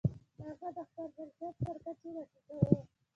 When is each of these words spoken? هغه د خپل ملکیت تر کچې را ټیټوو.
هغه 0.45 0.67
د 0.77 0.79
خپل 0.89 1.05
ملکیت 1.17 1.55
تر 1.65 1.75
کچې 1.83 2.09
را 2.15 2.23
ټیټوو. 2.31 2.73